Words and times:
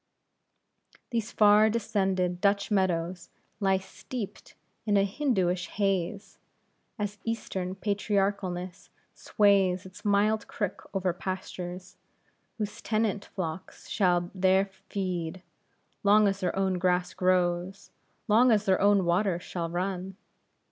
These 1.11 1.31
far 1.31 1.69
descended 1.69 2.41
Dutch 2.41 2.71
meadows 2.71 3.29
lie 3.59 3.77
steeped 3.77 4.55
in 4.83 4.97
a 4.97 5.05
Hindooish 5.05 5.67
haze; 5.67 6.39
an 6.97 7.07
eastern 7.23 7.75
patriarchalness 7.75 8.89
sways 9.13 9.85
its 9.85 10.03
mild 10.03 10.47
crook 10.47 10.89
over 10.95 11.13
pastures, 11.13 11.97
whose 12.57 12.81
tenant 12.81 13.25
flocks 13.25 13.89
shall 13.89 14.31
there 14.33 14.71
feed, 14.89 15.43
long 16.01 16.27
as 16.27 16.39
their 16.39 16.55
own 16.55 16.79
grass 16.79 17.13
grows, 17.13 17.91
long 18.27 18.49
as 18.51 18.65
their 18.65 18.81
own 18.81 19.05
water 19.05 19.39
shall 19.39 19.69
run. 19.69 20.17